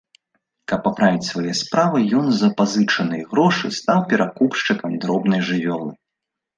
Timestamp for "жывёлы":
5.53-5.91